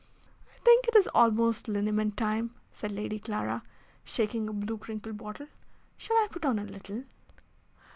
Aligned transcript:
"I 0.47 0.57
think 0.65 0.87
it 0.87 0.95
is 0.95 1.05
almost 1.13 1.67
liniment 1.67 2.17
time," 2.17 2.55
said 2.73 2.91
Lady 2.91 3.19
Clara, 3.19 3.61
shaking 4.03 4.49
a 4.49 4.53
blue 4.53 4.79
crinkled 4.79 5.17
bottle. 5.19 5.45
"Shall 5.95 6.17
I 6.17 6.27
put 6.27 6.43
on 6.43 6.57
a 6.57 6.63
little?" 6.63 7.03